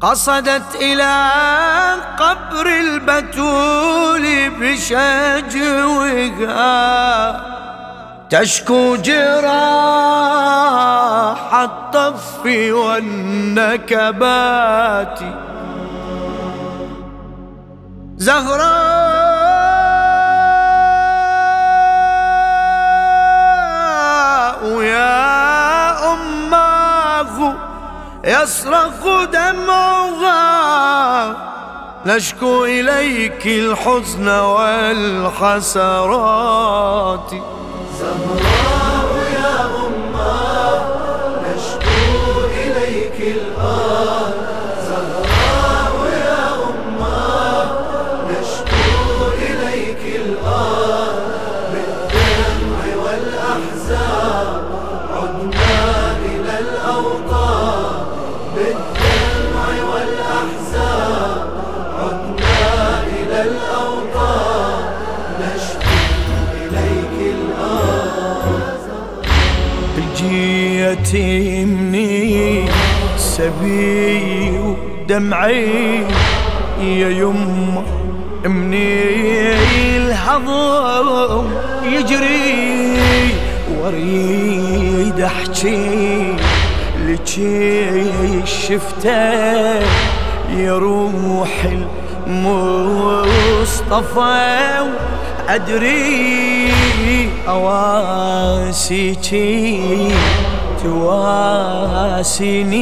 [0.00, 1.32] قصدت إلى
[2.18, 5.88] قبر البتول بشجوها.
[8.30, 9.54] تشكو جراح
[11.54, 13.98] الطف والنكبات.
[18.16, 18.97] زهراء
[28.28, 30.38] يصرخ دمعها.
[32.06, 35.70] نشكو إليك الحزن والحسرات
[37.98, 38.47] زهراء
[58.58, 61.40] بالدمع والأحزان
[61.98, 64.82] عدنا إلى الأوطان
[66.54, 67.16] إليك
[71.64, 72.64] مني
[73.16, 76.04] سبي ودمعي
[76.80, 77.82] يا يما
[78.44, 79.56] مني
[79.96, 81.46] الهضم
[81.84, 82.98] يجري.
[83.78, 86.36] وأريد أحكي
[87.06, 87.38] لك
[88.48, 89.78] شفته
[90.50, 91.66] يا روح
[92.26, 94.16] المصطفى
[95.48, 96.72] أدري
[97.48, 99.28] أواسيكي
[100.82, 102.74] تواسيني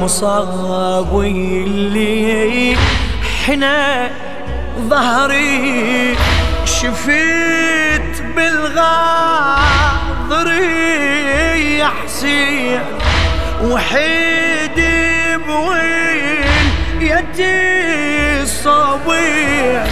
[0.00, 2.76] مصابي اللي
[3.46, 4.10] حنا
[4.88, 6.16] ظهري
[6.64, 9.84] شفيت بالغاضري
[11.78, 12.80] يا حسين
[13.64, 16.66] وحيدي بوين
[17.00, 19.86] يدي الصبيح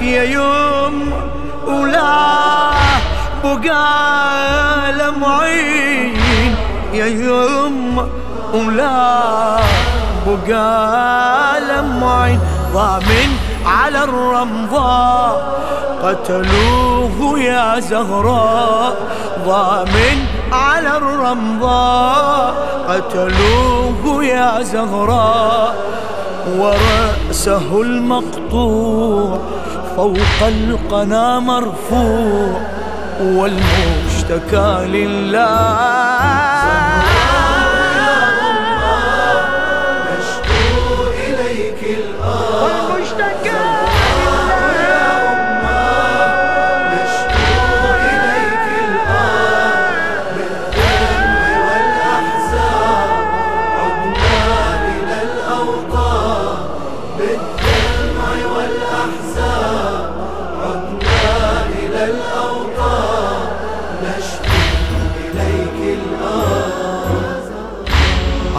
[0.00, 1.12] يا يوم
[1.66, 2.70] ولا
[3.44, 6.16] بقى لمعين
[6.92, 8.08] يا يوم
[8.54, 9.58] ولا
[10.26, 12.40] بقى لمعين
[12.72, 13.30] ضامن
[13.66, 15.58] على الرمضاء
[16.02, 18.94] قتلوه يا زهراء.
[19.46, 20.18] ضامن
[20.52, 22.54] على الرمضاء
[22.88, 25.74] قتلوه يا زهراء.
[26.58, 29.38] ورأسه المقطوع
[29.96, 32.60] فوق القنا مرفوع.
[33.22, 36.17] والمشتكى لله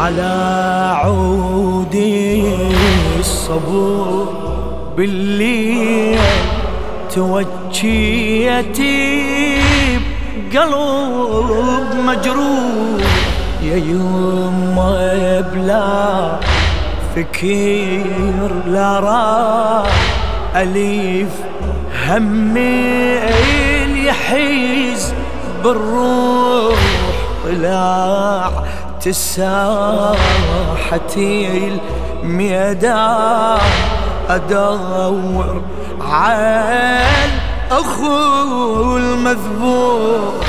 [0.09, 2.43] على عودي
[3.19, 4.27] الصبور
[4.97, 6.19] بالليل
[7.15, 8.89] توجيتي
[10.53, 13.05] قلب مجروح.
[13.63, 16.39] يا يما بلا
[17.15, 19.93] فكير لا راح.
[20.55, 21.29] أليف
[22.07, 23.19] همي
[24.05, 25.13] يحيز
[25.63, 26.79] بالروح
[27.45, 28.51] طلع.
[29.01, 30.17] تساحتي
[32.23, 33.59] الميدان
[34.29, 35.61] أدور
[36.01, 37.29] عال
[37.71, 40.45] أخو المذبوح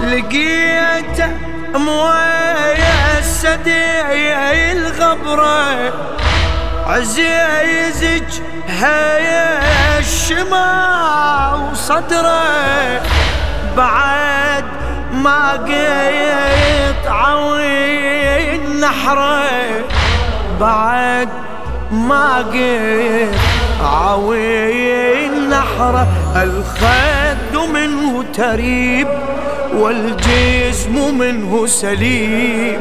[0.00, 1.30] لقيته
[3.18, 3.90] السدي
[4.72, 5.92] الغبره
[6.86, 13.02] عزيزك هيا الشما وصدره
[13.76, 14.64] بعد
[15.12, 19.44] ما قيت عوين نحرة
[20.60, 21.28] بعد
[21.92, 23.34] ما قيت
[23.82, 26.06] عوين نحرة.
[26.36, 29.08] الخد منه تريب
[29.74, 32.80] والجسم منه سليم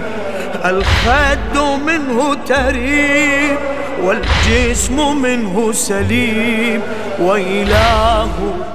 [0.66, 3.58] الخد منه تريب
[4.04, 6.82] والجسم منه سليم
[7.20, 8.30] وإله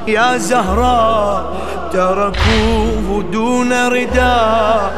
[0.06, 1.44] يا زهراء
[1.92, 4.92] تركوه دون رداء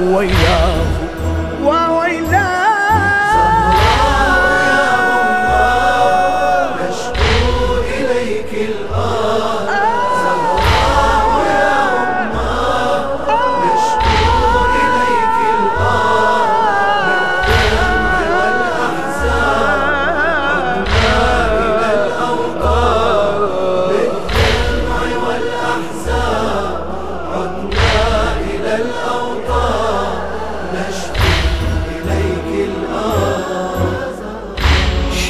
[0.00, 0.86] وإله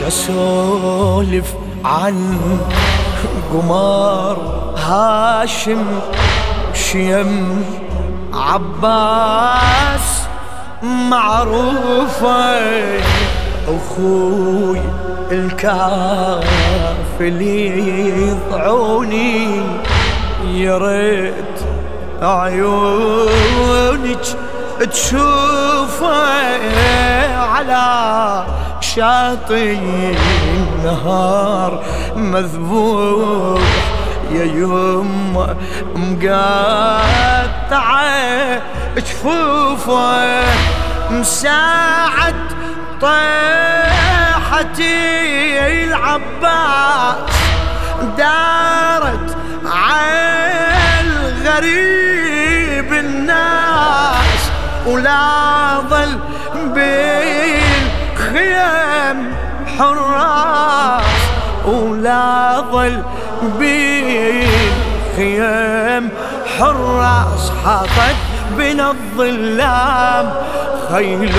[0.07, 1.55] يسولف
[1.85, 2.39] عن
[3.53, 4.37] قمار
[4.79, 5.85] هاشم
[6.75, 7.65] شيم
[8.35, 10.23] عباس
[10.83, 12.57] معروفة
[13.69, 14.81] أخوي
[15.33, 16.53] الكافل
[18.63, 19.63] يضعوني
[20.55, 21.61] يا ريت
[22.23, 24.19] عيونك
[24.91, 26.17] تشوفه
[27.37, 28.47] على
[28.97, 29.79] شاطئ
[30.57, 31.85] النهار
[32.17, 33.61] مذبوح
[34.31, 35.57] يا يما
[35.97, 37.83] مقطعة
[38.97, 40.45] جفوفه
[41.11, 42.35] مساعد
[43.01, 44.87] طيحتي
[45.85, 47.37] العباس
[48.19, 49.37] دارت
[51.47, 54.51] عالغريب الناس
[54.87, 56.19] ولا ظل
[56.55, 57.16] بالخيام
[59.79, 61.05] حراس
[61.67, 63.03] ولا ظل
[65.19, 66.11] بالخيام
[66.59, 68.17] حراس حاطت
[68.59, 70.33] بنا الظلام
[70.93, 71.37] خيل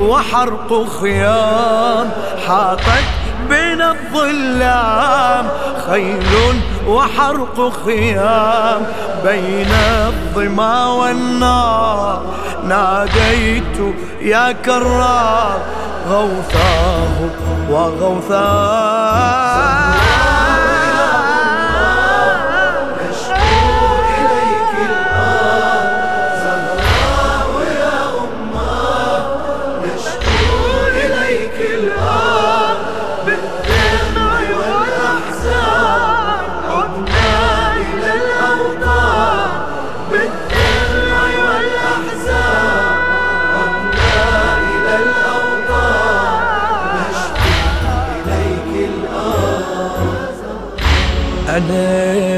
[0.00, 2.10] وحرق خيام
[2.48, 3.04] حاطت
[3.48, 5.48] بين الظلام
[5.90, 8.86] خيل وحرق خيام
[9.24, 9.72] بين
[10.06, 12.22] الظما والنار
[12.68, 15.58] ناديت يا كرار
[16.08, 16.93] غوثاه
[17.70, 19.43] وغوثاه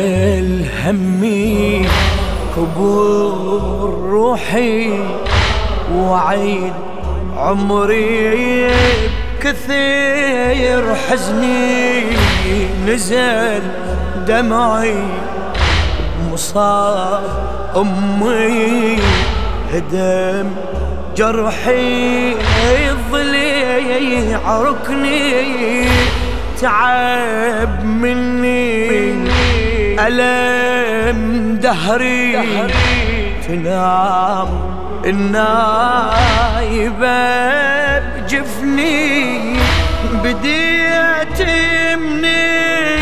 [0.06, 1.86] أنا الهمي
[2.56, 4.90] كبور روحي
[5.94, 6.72] وعيد
[7.36, 8.70] عمري
[9.40, 12.04] كثير حزني
[12.86, 13.62] نزل
[14.26, 15.04] دمعي
[16.32, 17.22] مصاب
[17.76, 18.98] أمي
[19.72, 20.50] هدم
[21.16, 22.34] جرحي
[23.12, 25.88] ظلي عركني
[26.60, 29.55] تعب مني
[30.00, 32.36] ألم دهري
[33.48, 34.48] تنام
[35.04, 36.36] النايبة
[37.98, 39.56] بجفني
[40.24, 41.40] بديت
[41.98, 43.00] مني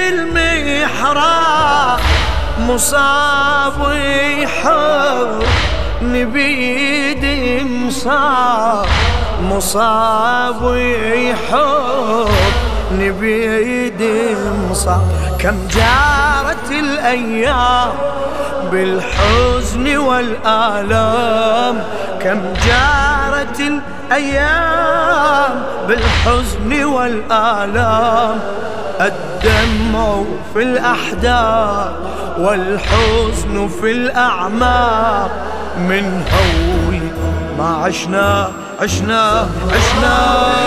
[0.09, 2.01] المحراب
[2.59, 5.45] مصاب ويحر
[6.03, 7.25] نبيد
[7.87, 8.87] مصاب
[9.43, 12.29] مصاب ويحر
[12.93, 14.03] نبيد
[14.71, 15.03] مصاب
[15.39, 17.93] كم جارت الأيام
[18.73, 21.85] بالحزن والآلام.
[22.23, 28.41] كم جارت الأيام بالحزن والآلام.
[29.01, 30.23] الدمع
[30.55, 31.93] في الأحداث
[32.39, 35.31] والحزن في الأعماق.
[35.79, 37.01] من هول
[37.59, 40.58] ما عشنا عشنا عشنا.